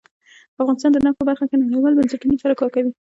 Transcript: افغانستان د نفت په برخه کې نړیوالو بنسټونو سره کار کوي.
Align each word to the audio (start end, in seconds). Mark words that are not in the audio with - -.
افغانستان 0.61 0.91
د 0.93 0.97
نفت 1.05 1.17
په 1.19 1.25
برخه 1.29 1.45
کې 1.49 1.55
نړیوالو 1.63 1.97
بنسټونو 1.99 2.41
سره 2.43 2.57
کار 2.59 2.69
کوي. 2.75 2.91